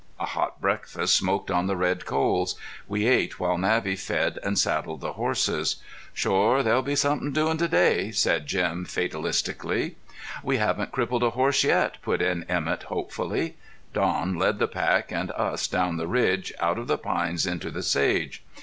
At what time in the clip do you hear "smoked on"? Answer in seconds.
1.15-1.67